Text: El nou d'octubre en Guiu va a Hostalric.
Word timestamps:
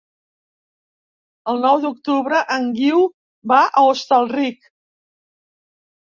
El 1.53 1.61
nou 1.65 1.81
d'octubre 1.83 2.39
en 2.57 2.65
Guiu 2.81 3.05
va 3.53 3.61
a 3.67 3.85
Hostalric. 3.93 4.67